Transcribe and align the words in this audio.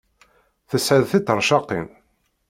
Tesɛid 0.69 1.05
tiṭercaqin? 1.11 1.87